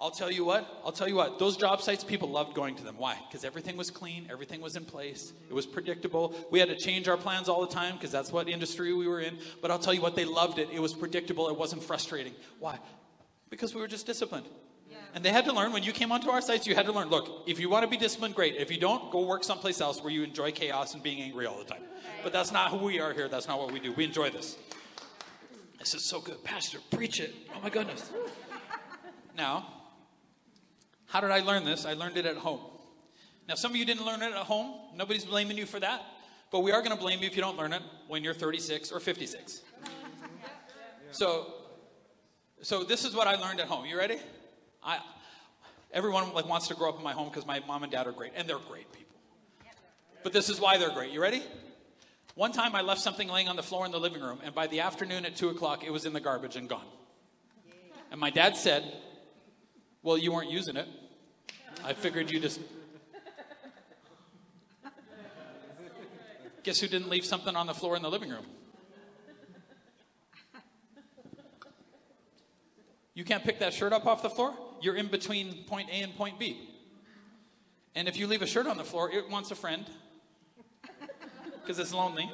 [0.00, 2.84] I'll tell you what, I'll tell you what, those job sites, people loved going to
[2.84, 2.96] them.
[2.98, 3.18] Why?
[3.28, 6.34] Because everything was clean, everything was in place, it was predictable.
[6.52, 9.20] We had to change our plans all the time because that's what industry we were
[9.20, 9.38] in.
[9.60, 10.68] But I'll tell you what, they loved it.
[10.72, 12.34] It was predictable, it wasn't frustrating.
[12.60, 12.78] Why?
[13.50, 14.46] Because we were just disciplined.
[15.14, 17.08] And they had to learn when you came onto our sites, you had to learn
[17.08, 18.56] look, if you want to be disciplined, great.
[18.56, 21.58] If you don't, go work someplace else where you enjoy chaos and being angry all
[21.58, 21.82] the time.
[22.22, 23.28] But that's not who we are here.
[23.28, 23.92] That's not what we do.
[23.92, 24.58] We enjoy this.
[25.78, 26.44] This is so good.
[26.44, 27.34] Pastor, preach it.
[27.56, 28.10] Oh my goodness.
[29.36, 29.77] Now,
[31.08, 31.84] how did I learn this?
[31.84, 32.60] I learned it at home.
[33.48, 34.74] Now, some of you didn't learn it at home.
[34.94, 36.02] Nobody's blaming you for that.
[36.50, 38.92] But we are going to blame you if you don't learn it when you're 36
[38.92, 39.62] or 56.
[41.12, 41.54] So,
[42.60, 43.86] so this is what I learned at home.
[43.86, 44.18] You ready?
[44.82, 44.98] I,
[45.92, 48.12] everyone like wants to grow up in my home because my mom and dad are
[48.12, 49.16] great, and they're great people.
[50.22, 51.10] But this is why they're great.
[51.12, 51.42] You ready?
[52.34, 54.66] One time I left something laying on the floor in the living room, and by
[54.66, 56.86] the afternoon at 2 o'clock, it was in the garbage and gone.
[58.10, 58.84] And my dad said,
[60.02, 60.86] well, you weren't using it.
[61.84, 62.60] I figured you just.
[66.62, 68.44] Guess who didn't leave something on the floor in the living room?
[73.14, 74.54] You can't pick that shirt up off the floor?
[74.80, 76.68] You're in between point A and point B.
[77.94, 79.84] And if you leave a shirt on the floor, it wants a friend
[81.60, 82.30] because it's lonely.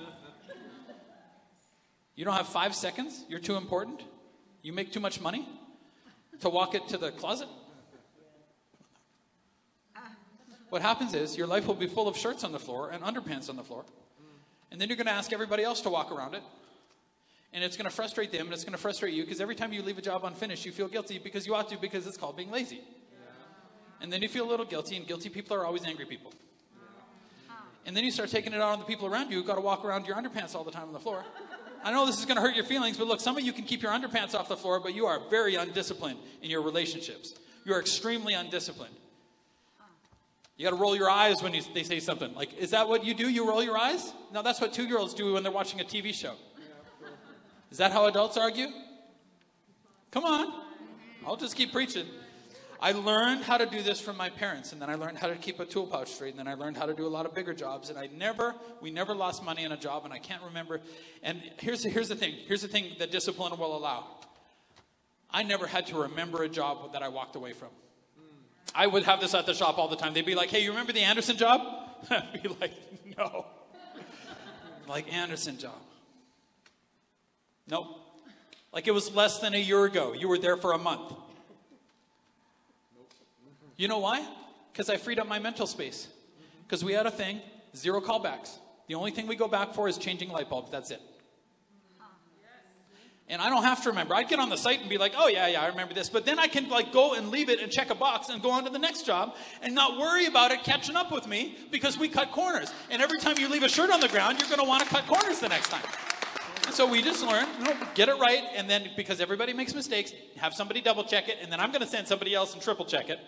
[2.16, 3.24] You don't have five seconds?
[3.28, 4.02] You're too important?
[4.62, 5.48] You make too much money
[6.40, 7.48] to walk it to the closet?
[10.75, 13.49] What happens is your life will be full of shirts on the floor and underpants
[13.49, 13.85] on the floor.
[14.73, 16.43] And then you're going to ask everybody else to walk around it.
[17.53, 19.73] And it's going to frustrate them and it's going to frustrate you because every time
[19.73, 22.37] you leave a job unfinished, you feel guilty because you ought to because it's called
[22.37, 22.81] being lazy.
[24.01, 26.33] And then you feel a little guilty, and guilty people are always angry people.
[27.87, 29.61] And then you start taking it out on the people around you who've got to
[29.61, 31.25] walk around your underpants all the time on the floor.
[31.85, 33.63] I know this is going to hurt your feelings, but look, some of you can
[33.63, 37.33] keep your underpants off the floor, but you are very undisciplined in your relationships.
[37.65, 38.97] You are extremely undisciplined.
[40.57, 42.33] You got to roll your eyes when you, they say something.
[42.35, 43.29] Like, is that what you do?
[43.29, 44.12] You roll your eyes?
[44.33, 46.35] No, that's what two year olds do when they're watching a TV show.
[47.73, 48.69] Is that how adults argue?
[50.12, 50.62] Come on.
[51.27, 52.07] I'll just keep preaching.
[52.81, 55.37] I learned how to do this from my parents, and then I learned how to
[55.37, 57.35] keep a tool pouch straight, and then I learned how to do a lot of
[57.35, 60.43] bigger jobs, and I never, we never lost money in a job, and I can't
[60.43, 60.81] remember.
[61.23, 64.07] And here's, here's the thing here's the thing that discipline will allow.
[65.31, 67.71] I never had to remember a job that I walked away from.
[68.75, 70.15] I would have this at the shop all the time.
[70.15, 71.61] They'd be like, hey, you remember the Anderson job?
[72.11, 72.73] I'd be like,
[73.17, 73.47] no.
[74.89, 75.81] like, Anderson job.
[77.69, 78.01] Nope.
[78.73, 80.13] Like it was less than a year ago.
[80.13, 81.15] You were there for a month.
[83.77, 84.27] You know why?
[84.73, 86.09] Because I freed up my mental space.
[86.65, 87.41] Because we had a thing,
[87.77, 88.59] zero callbacks.
[88.89, 90.71] The only thing we go back for is changing light bulbs.
[90.71, 91.01] That's it.
[93.27, 94.15] And I don't have to remember.
[94.15, 96.11] I'd get on the site and be like, oh, yeah, yeah, I remember this.
[96.11, 98.51] But then I can like go and leave it and check a box and go
[98.51, 101.99] on to the next job and not worry about it catching up with me because
[101.99, 102.71] we cut corners.
[102.91, 104.89] And every time you leave a shirt on the ground, you're going to want to
[104.89, 105.85] cut corners the next time.
[106.67, 107.47] And so we just learn,
[107.95, 108.43] get it right.
[108.55, 111.39] And then because everybody makes mistakes, have somebody double check it.
[111.41, 113.19] And then I'm going to send somebody else and triple check it.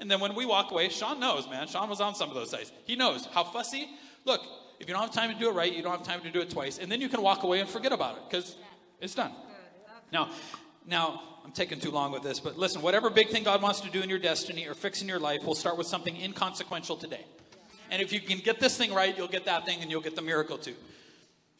[0.00, 1.66] And then when we walk away, Sean knows, man.
[1.66, 2.72] Sean was on some of those sites.
[2.84, 3.88] He knows how fussy.
[4.26, 4.42] Look,
[4.78, 6.40] if you don't have time to do it right, you don't have time to do
[6.40, 6.76] it twice.
[6.78, 8.56] And then you can walk away and forget about it because
[9.00, 9.32] it's done.
[10.12, 10.30] Now,
[10.86, 13.90] now I'm taking too long with this, but listen, whatever big thing God wants to
[13.90, 17.24] do in your destiny or fix in your life, will start with something inconsequential today.
[17.90, 20.16] And if you can get this thing right, you'll get that thing and you'll get
[20.16, 20.74] the miracle too.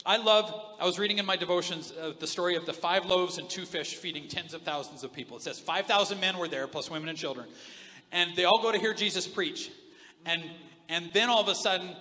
[0.04, 3.38] I love, I was reading in my devotions uh, the story of the five loaves
[3.38, 5.36] and two fish feeding tens of thousands of people.
[5.36, 7.48] It says 5,000 men were there, plus women and children.
[8.12, 9.70] And they all go to hear Jesus preach.
[10.24, 10.44] And,
[10.88, 11.96] and then all of a sudden,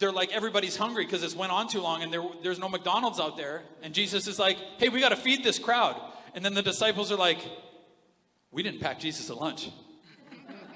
[0.00, 3.20] they're like, everybody's hungry because it's went on too long and there, there's no McDonald's
[3.20, 3.62] out there.
[3.82, 6.00] And Jesus is like, hey, we got to feed this crowd.
[6.34, 7.38] And then the disciples are like,
[8.50, 9.70] we didn't pack Jesus a lunch.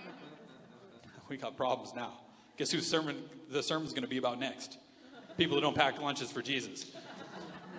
[1.29, 2.13] we got problems now.
[2.59, 3.17] Guess whose sermon
[3.51, 4.77] the sermon's going to be about next?
[5.39, 6.93] People who don't pack lunches for Jesus.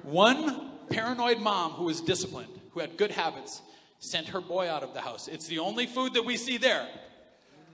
[0.01, 3.61] One paranoid mom who was disciplined, who had good habits,
[3.99, 5.27] sent her boy out of the house.
[5.27, 6.87] It's the only food that we see there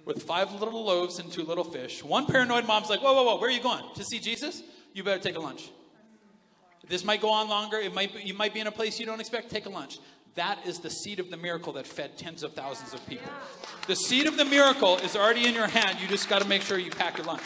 [0.06, 2.04] with five little loaves and two little fish.
[2.04, 3.84] One paranoid mom's like, Whoa, whoa, whoa, where are you going?
[3.96, 4.64] To see Jesus?
[4.94, 5.70] You better take a lunch.
[6.88, 7.78] This might go on longer.
[7.78, 9.50] It might be, you might be in a place you don't expect.
[9.50, 10.00] Take a lunch.
[10.36, 13.32] That is the seed of the miracle that fed tens of thousands of people.
[13.88, 16.00] The seed of the miracle is already in your hand.
[16.02, 17.44] You just got to make sure you pack your lunch.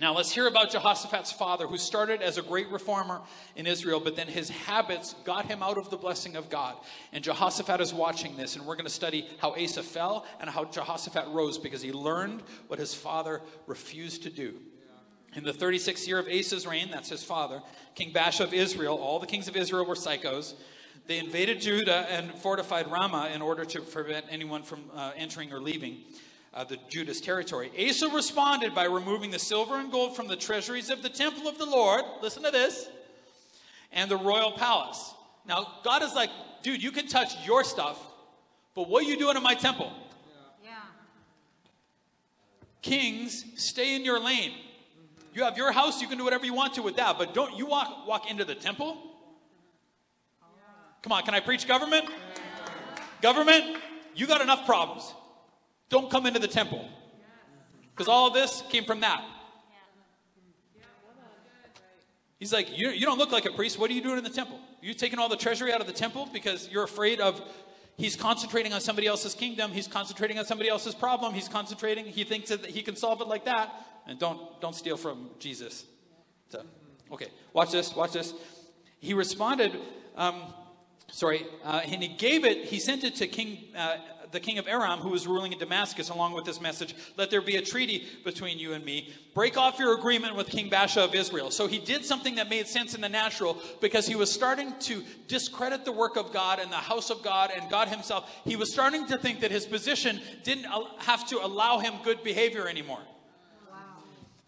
[0.00, 3.20] Now, let's hear about Jehoshaphat's father, who started as a great reformer
[3.56, 6.76] in Israel, but then his habits got him out of the blessing of God.
[7.12, 10.64] And Jehoshaphat is watching this, and we're going to study how Asa fell and how
[10.64, 14.54] Jehoshaphat rose because he learned what his father refused to do.
[15.34, 17.62] In the 36th year of Asa's reign, that's his father,
[17.94, 20.54] King Baasha of Israel, all the kings of Israel were psychos.
[21.06, 25.60] They invaded Judah and fortified Ramah in order to prevent anyone from uh, entering or
[25.60, 26.02] leaving
[26.54, 27.70] uh, the Judah's territory.
[27.88, 31.58] Asa responded by removing the silver and gold from the treasuries of the temple of
[31.58, 32.02] the Lord.
[32.22, 32.88] Listen to this.
[33.92, 35.14] And the royal palace.
[35.46, 36.30] Now, God is like,
[36.62, 37.98] dude, you can touch your stuff,
[38.74, 39.90] but what are you doing in my temple?
[40.62, 40.70] Yeah.
[42.82, 44.52] Kings, stay in your lane.
[45.32, 47.56] You have your house, you can do whatever you want to with that, but don't
[47.56, 48.98] you walk walk into the temple?
[51.02, 52.06] Come on, can I preach government?
[53.22, 53.78] Government,
[54.14, 55.14] you got enough problems.
[55.88, 56.86] Don't come into the temple.
[57.90, 59.24] Because all this came from that.
[62.38, 63.78] He's like, you, you don't look like a priest.
[63.78, 64.60] What are you doing in the temple?
[64.80, 67.42] You taking all the treasury out of the temple because you're afraid of
[67.96, 69.72] he's concentrating on somebody else's kingdom.
[69.72, 71.34] He's concentrating on somebody else's problem.
[71.34, 72.06] He's concentrating.
[72.06, 73.74] He thinks that he can solve it like that.
[74.06, 75.84] And don't don't steal from Jesus.
[76.50, 76.62] So,
[77.12, 77.94] okay, watch this.
[77.94, 78.32] Watch this.
[79.00, 79.76] He responded.
[80.16, 80.42] Um,
[81.10, 82.66] sorry, uh, and he gave it.
[82.66, 83.64] He sent it to King.
[83.76, 83.96] Uh,
[84.30, 87.40] the king of Aram, who was ruling in Damascus, along with this message, let there
[87.40, 89.12] be a treaty between you and me.
[89.34, 91.50] Break off your agreement with King Baasha of Israel.
[91.50, 95.02] So he did something that made sense in the natural because he was starting to
[95.26, 98.30] discredit the work of God and the house of God and God himself.
[98.44, 100.66] He was starting to think that his position didn't
[100.98, 103.02] have to allow him good behavior anymore.
[103.70, 103.76] Wow.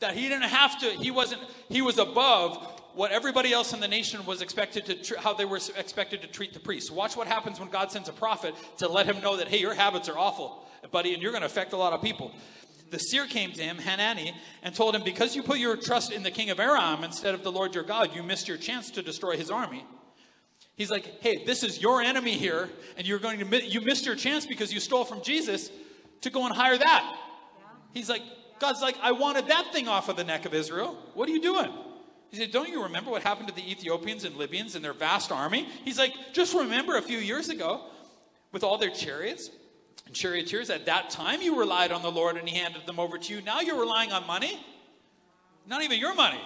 [0.00, 3.88] That he didn't have to, he wasn't, he was above what everybody else in the
[3.88, 6.90] nation was expected to, tr- how they were expected to treat the priests.
[6.90, 9.74] Watch what happens when God sends a prophet to let him know that, hey, your
[9.74, 12.32] habits are awful, buddy, and you're going to affect a lot of people.
[12.90, 16.24] The seer came to him, Hanani, and told him, because you put your trust in
[16.24, 19.02] the king of Aram instead of the Lord your God, you missed your chance to
[19.02, 19.84] destroy his army.
[20.74, 24.16] He's like, hey, this is your enemy here, and you're going to you missed your
[24.16, 25.70] chance because you stole from Jesus
[26.22, 27.18] to go and hire that.
[27.94, 28.22] He's like,
[28.58, 30.96] God's like, I wanted that thing off of the neck of Israel.
[31.14, 31.72] What are you doing?
[32.30, 35.32] He said, Don't you remember what happened to the Ethiopians and Libyans and their vast
[35.32, 35.68] army?
[35.84, 37.82] He's like, Just remember a few years ago
[38.52, 39.50] with all their chariots
[40.06, 40.70] and charioteers.
[40.70, 43.40] At that time, you relied on the Lord and He handed them over to you.
[43.42, 44.64] Now you're relying on money?
[45.66, 46.40] Not even your money.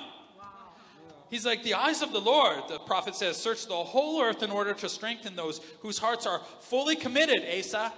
[1.30, 4.50] He's like, The eyes of the Lord, the prophet says, search the whole earth in
[4.50, 7.92] order to strengthen those whose hearts are fully committed, Asa.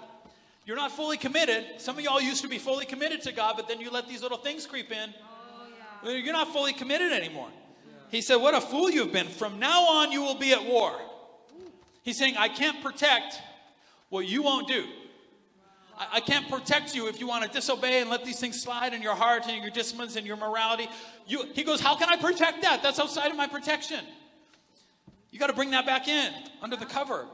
[0.65, 1.65] You're not fully committed.
[1.81, 4.21] Some of y'all used to be fully committed to God, but then you let these
[4.21, 5.15] little things creep in.
[6.03, 6.17] Oh, yeah.
[6.17, 7.49] You're not fully committed anymore.
[8.11, 9.29] He said, What a fool you've been.
[9.29, 10.99] From now on, you will be at war.
[12.03, 13.41] He's saying, I can't protect
[14.11, 14.85] what you won't do.
[15.99, 18.95] I, I can't protect you if you want to disobey and let these things slide
[18.95, 20.89] in your heart and your disciplines and your morality.
[21.27, 22.83] You, he goes, How can I protect that?
[22.83, 24.05] That's outside of my protection.
[25.31, 27.27] You got to bring that back in under the cover.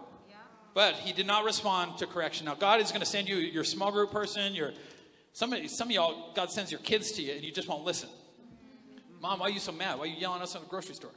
[0.75, 2.47] But he did not respond to correction.
[2.47, 4.73] Now, God is going to send you your small group person, your
[5.35, 8.09] some, some of y'all, God sends your kids to you and you just won't listen.
[9.23, 9.99] Mom, why are you so mad?
[9.99, 11.13] Why are you yelling at us in the grocery store?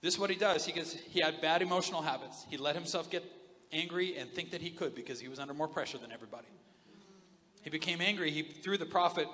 [0.00, 0.64] this is what he does.
[0.64, 2.46] He gets he had bad emotional habits.
[2.48, 3.24] He let himself get
[3.72, 6.46] angry and think that he could because he was under more pressure than everybody.
[7.62, 8.30] He became angry.
[8.30, 9.26] He threw the prophet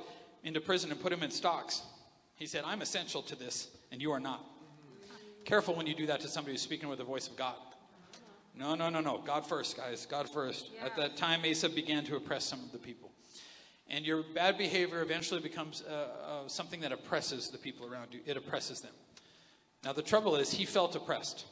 [0.42, 1.82] into prison and put him in stocks.
[2.34, 4.44] He said, I'm essential to this, and you are not.
[5.44, 7.54] Careful when you do that to somebody who's speaking with the voice of God.
[8.54, 9.18] No, no, no, no.
[9.18, 10.06] God first, guys.
[10.06, 10.70] God first.
[10.74, 10.86] Yeah.
[10.86, 13.10] At that time, Asa began to oppress some of the people.
[13.88, 15.92] And your bad behavior eventually becomes uh,
[16.44, 18.20] uh, something that oppresses the people around you.
[18.26, 18.92] It oppresses them.
[19.84, 21.46] Now, the trouble is, he felt oppressed.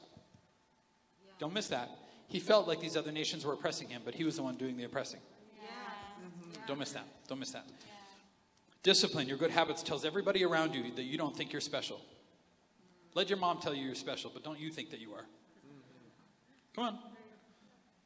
[1.24, 1.32] Yeah.
[1.38, 1.90] Don't miss that.
[2.26, 4.76] He felt like these other nations were oppressing him, but he was the one doing
[4.76, 5.20] the oppressing.
[5.56, 5.68] Yeah.
[6.20, 6.66] Mm-hmm.
[6.66, 7.06] Don't miss that.
[7.28, 7.66] Don't miss that.
[8.82, 12.00] Discipline, your good habits, tells everybody around you that you don't think you're special.
[13.14, 15.24] Let your mom tell you you're special, but don't you think that you are.
[16.74, 16.98] Come on.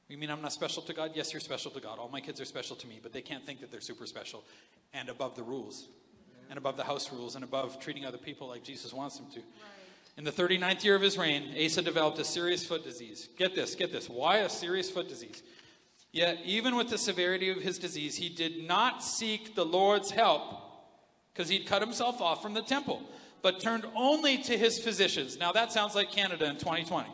[0.09, 1.12] You mean I'm not special to God?
[1.14, 1.99] Yes, you're special to God.
[1.99, 4.42] All my kids are special to me, but they can't think that they're super special
[4.94, 5.88] and above the rules
[6.49, 9.40] and above the house rules and above treating other people like Jesus wants them to.
[9.40, 9.47] Right.
[10.16, 13.29] In the 39th year of his reign, Asa developed a serious foot disease.
[13.37, 14.09] Get this, get this.
[14.09, 15.42] Why a serious foot disease?
[16.11, 20.42] Yet, even with the severity of his disease, he did not seek the Lord's help
[21.33, 23.03] because he'd cut himself off from the temple,
[23.42, 25.38] but turned only to his physicians.
[25.38, 27.09] Now, that sounds like Canada in 2020.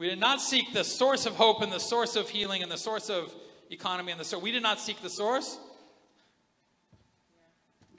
[0.00, 2.78] We did not seek the source of hope and the source of healing and the
[2.78, 3.34] source of
[3.70, 4.42] economy and the source.
[4.42, 5.58] We did not seek the source.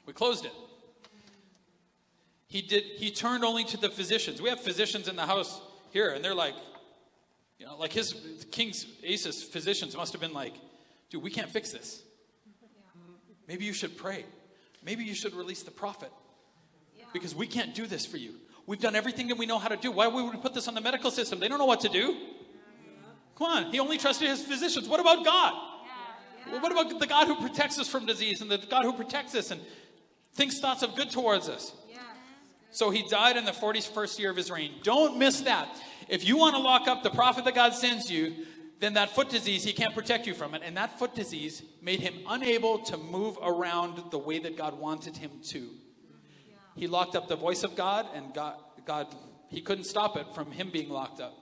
[0.08, 0.52] We closed it.
[2.48, 4.42] He did he turned only to the physicians.
[4.42, 5.62] We have physicians in the house
[5.92, 6.56] here, and they're like,
[7.60, 8.16] you know, like his
[8.50, 10.56] King's Asa's physicians must have been like,
[11.12, 12.02] dude, we can't fix this.
[13.48, 14.26] Maybe you should pray.
[14.84, 16.12] Maybe you should release the prophet.
[17.14, 18.38] Because we can't do this for you.
[18.72, 19.92] We've done everything that we know how to do.
[19.92, 21.42] Why would we put this on the medical system?
[21.42, 22.16] They don't know what to do.
[23.38, 24.88] Come on, he only trusted his physicians.
[24.88, 25.54] What about God?
[26.58, 29.52] What about the God who protects us from disease and the God who protects us
[29.52, 29.60] and
[30.36, 31.74] thinks thoughts of good towards us?
[32.70, 34.76] So he died in the 41st year of his reign.
[34.84, 35.68] Don't miss that.
[36.08, 38.46] If you want to lock up the prophet that God sends you,
[38.80, 40.62] then that foot disease, he can't protect you from it.
[40.64, 45.18] And that foot disease made him unable to move around the way that God wanted
[45.18, 45.72] him to.
[46.82, 48.56] He locked up the voice of God, and God,
[48.88, 49.06] God,
[49.50, 51.38] he couldn't stop it from him being locked up.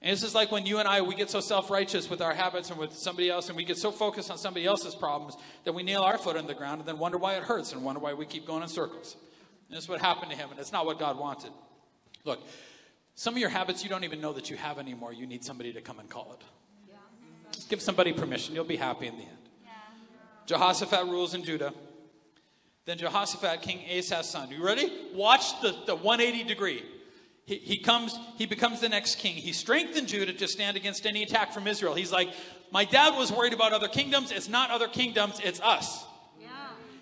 [0.00, 2.32] And this is like when you and I, we get so self righteous with our
[2.32, 5.74] habits and with somebody else, and we get so focused on somebody else's problems that
[5.74, 8.00] we nail our foot in the ground and then wonder why it hurts and wonder
[8.00, 9.16] why we keep going in circles.
[9.68, 11.50] And this is what happened to him, and it's not what God wanted.
[12.24, 12.40] Look,
[13.16, 15.12] some of your habits you don't even know that you have anymore.
[15.12, 16.46] You need somebody to come and call it.
[17.52, 18.54] Just give somebody permission.
[18.54, 19.48] You'll be happy in the end.
[20.46, 21.74] Jehoshaphat rules in Judah.
[22.88, 24.50] Then Jehoshaphat, King Asa's son.
[24.50, 24.90] You ready?
[25.12, 26.82] Watch the, the 180 degree.
[27.44, 29.34] He, he comes, he becomes the next king.
[29.34, 31.92] He strengthened Judah to stand against any attack from Israel.
[31.92, 32.30] He's like,
[32.70, 34.32] my dad was worried about other kingdoms.
[34.32, 36.02] It's not other kingdoms, it's us.
[36.40, 36.48] Yeah.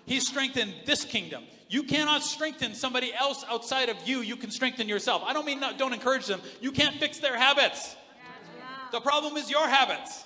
[0.05, 1.45] He strengthened this kingdom.
[1.69, 4.19] You cannot strengthen somebody else outside of you.
[4.19, 5.23] You can strengthen yourself.
[5.25, 6.41] I don't mean not, don't encourage them.
[6.59, 7.95] You can't fix their habits.
[8.17, 8.89] Yeah.
[8.91, 10.25] The problem is your habits.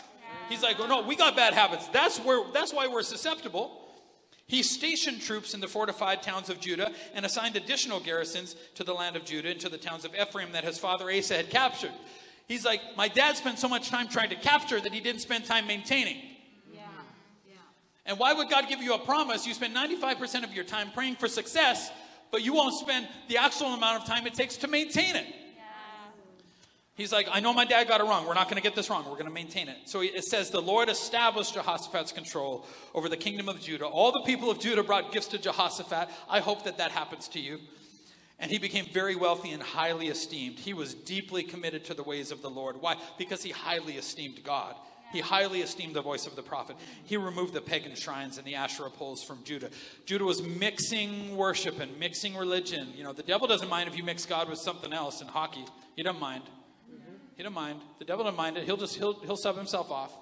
[0.49, 1.87] He's like, oh no, we got bad habits.
[1.89, 3.80] That's where that's why we're susceptible.
[4.51, 8.93] He stationed troops in the fortified towns of Judah and assigned additional garrisons to the
[8.93, 11.93] land of Judah and to the towns of Ephraim that his father Asa had captured.
[12.49, 15.45] He's like, My dad spent so much time trying to capture that he didn't spend
[15.45, 16.17] time maintaining.
[16.69, 16.81] Yeah.
[17.47, 17.53] Yeah.
[18.05, 19.47] And why would God give you a promise?
[19.47, 21.89] You spend 95% of your time praying for success,
[22.29, 25.33] but you won't spend the actual amount of time it takes to maintain it.
[27.01, 28.27] He's like, I know my dad got it wrong.
[28.27, 29.03] We're not going to get this wrong.
[29.05, 29.77] We're going to maintain it.
[29.85, 33.87] So it says, The Lord established Jehoshaphat's control over the kingdom of Judah.
[33.87, 36.09] All the people of Judah brought gifts to Jehoshaphat.
[36.29, 37.59] I hope that that happens to you.
[38.37, 40.59] And he became very wealthy and highly esteemed.
[40.59, 42.79] He was deeply committed to the ways of the Lord.
[42.79, 42.97] Why?
[43.17, 44.75] Because he highly esteemed God.
[45.11, 46.75] He highly esteemed the voice of the prophet.
[47.05, 49.71] He removed the pagan shrines and the Asherah poles from Judah.
[50.05, 52.89] Judah was mixing worship and mixing religion.
[52.95, 55.65] You know, the devil doesn't mind if you mix God with something else in hockey.
[55.95, 56.43] He doesn't mind.
[57.41, 57.81] He don't mind.
[57.97, 58.65] The devil don't mind it.
[58.65, 60.13] He'll just he'll he'll sub himself off.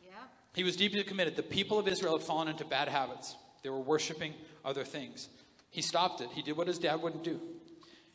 [0.00, 0.12] Yeah.
[0.54, 1.34] He was deeply committed.
[1.34, 3.34] The people of Israel had fallen into bad habits.
[3.64, 4.32] They were worshiping
[4.64, 5.28] other things.
[5.70, 6.28] He stopped it.
[6.32, 7.40] He did what his dad wouldn't do.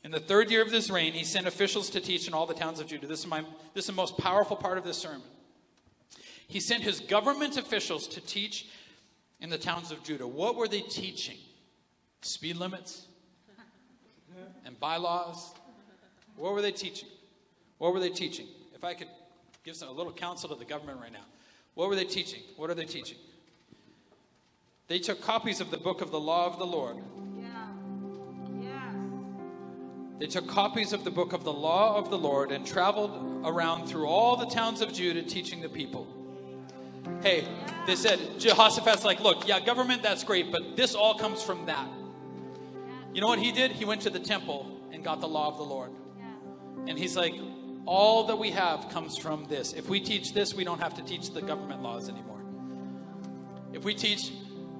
[0.06, 2.54] In the third year of this reign, he sent officials to teach in all the
[2.54, 3.06] towns of Judah.
[3.06, 3.42] This is my
[3.74, 5.28] this is the most powerful part of this sermon.
[6.48, 8.70] He sent his government officials to teach
[9.42, 10.26] in the towns of Judah.
[10.26, 11.38] What were they teaching?
[12.22, 13.08] Speed limits
[14.66, 15.52] and bylaws.
[16.38, 17.10] What were they teaching?
[17.82, 18.46] What were they teaching?
[18.76, 19.08] If I could
[19.64, 21.26] give some, a little counsel to the government right now,
[21.74, 22.44] what were they teaching?
[22.56, 23.18] What are they teaching?
[24.88, 26.98] They took copies of the book of the law of the Lord.
[27.40, 27.48] Yeah.
[28.62, 28.92] Yeah.
[30.20, 33.88] They took copies of the book of the law of the Lord and traveled around
[33.88, 36.06] through all the towns of Judah teaching the people.
[37.24, 37.48] Hey,
[37.88, 41.90] they said, Jehoshaphat's like, look, yeah, government, that's great, but this all comes from that.
[43.12, 43.72] You know what he did?
[43.72, 45.90] He went to the temple and got the law of the Lord.
[46.88, 47.34] And he's like,
[47.86, 49.74] all that we have comes from this.
[49.74, 52.42] If we teach this, we don't have to teach the government laws anymore.
[53.74, 54.32] If we teach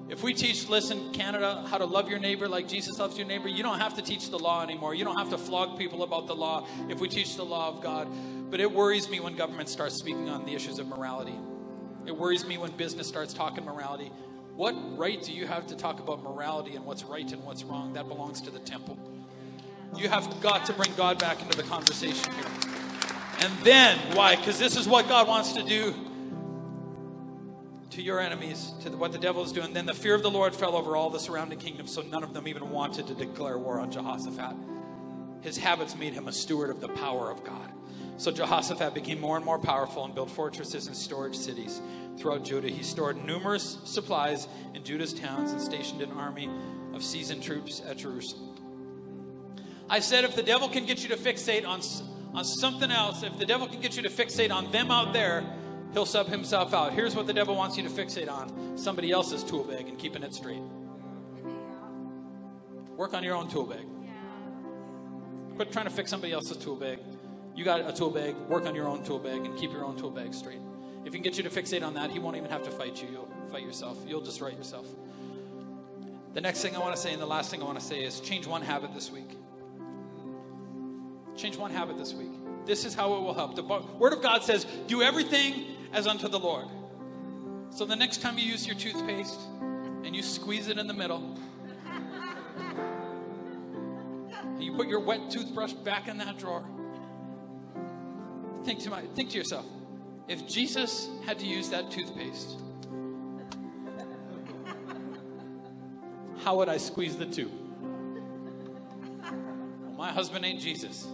[0.08, 3.48] if we teach, listen, Canada, how to love your neighbor like Jesus loves your neighbor,
[3.48, 4.94] you don't have to teach the law anymore.
[4.94, 7.82] You don't have to flog people about the law if we teach the law of
[7.82, 8.08] God.
[8.50, 11.38] But it worries me when government starts speaking on the issues of morality.
[12.04, 14.12] It worries me when business starts talking morality.
[14.54, 17.94] What right do you have to talk about morality and what's right and what's wrong?
[17.94, 18.98] That belongs to the temple.
[19.96, 22.81] You have got to bring God back into the conversation here.
[23.40, 24.36] And then, why?
[24.36, 25.94] Because this is what God wants to do
[27.90, 29.72] to your enemies, to what the devil is doing.
[29.72, 32.32] Then the fear of the Lord fell over all the surrounding kingdoms, so none of
[32.32, 34.56] them even wanted to declare war on Jehoshaphat.
[35.42, 37.70] His habits made him a steward of the power of God.
[38.16, 41.80] So Jehoshaphat became more and more powerful and built fortresses and storage cities
[42.16, 42.68] throughout Judah.
[42.68, 46.48] He stored numerous supplies in Judah's towns and stationed an army
[46.94, 48.50] of seasoned troops at Jerusalem.
[49.90, 51.80] I said if the devil can get you to fixate on
[52.34, 55.44] on something else, if the devil can get you to fixate on them out there,
[55.92, 56.92] he'll sub himself out.
[56.92, 60.22] Here's what the devil wants you to fixate on somebody else's tool bag and keeping
[60.22, 60.62] it straight.
[62.96, 63.86] Work on your own tool bag.
[65.56, 66.98] Quit trying to fix somebody else's tool bag.
[67.54, 69.96] You got a tool bag, work on your own tool bag and keep your own
[69.98, 70.60] tool bag straight.
[71.04, 73.02] If he can get you to fixate on that, he won't even have to fight
[73.02, 73.08] you.
[73.10, 73.98] You'll fight yourself.
[74.06, 74.86] You'll right yourself.
[76.32, 78.02] The next thing I want to say and the last thing I want to say
[78.02, 79.28] is change one habit this week.
[81.36, 82.30] Change one habit this week.
[82.66, 83.56] This is how it will help.
[83.56, 86.66] The Word of God says, do everything as unto the Lord.
[87.70, 89.40] So the next time you use your toothpaste
[90.04, 91.36] and you squeeze it in the middle,
[94.42, 96.64] and you put your wet toothbrush back in that drawer,
[98.64, 99.64] think to, my, think to yourself,
[100.28, 102.60] if Jesus had to use that toothpaste,
[106.44, 107.52] how would I squeeze the tube?
[109.22, 111.06] Well, my husband ain't Jesus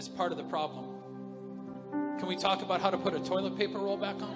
[0.00, 0.86] is part of the problem.
[2.18, 4.34] Can we talk about how to put a toilet paper roll back on?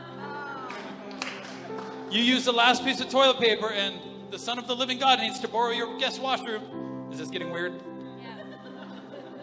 [2.11, 3.97] You use the last piece of toilet paper, and
[4.31, 7.09] the Son of the Living God needs to borrow your guest washroom.
[7.11, 7.73] Is this getting weird?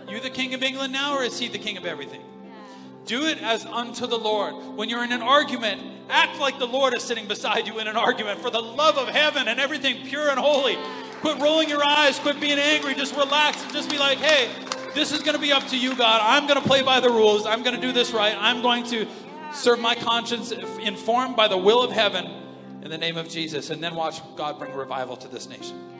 [0.07, 2.21] You the King of England now, or is he the King of everything?
[3.05, 4.53] Do it as unto the Lord.
[4.77, 7.97] When you're in an argument, act like the Lord is sitting beside you in an
[7.97, 10.77] argument for the love of heaven and everything pure and holy.
[11.21, 14.51] Quit rolling your eyes, quit being angry, just relax and just be like, hey,
[14.93, 16.21] this is going to be up to you, God.
[16.23, 17.45] I'm going to play by the rules.
[17.45, 18.35] I'm going to do this right.
[18.37, 19.07] I'm going to
[19.53, 22.25] serve my conscience informed by the will of heaven
[22.81, 23.69] in the name of Jesus.
[23.69, 25.90] And then watch God bring revival to this nation.